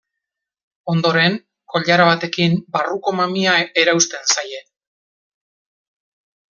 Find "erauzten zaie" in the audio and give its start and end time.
3.83-4.67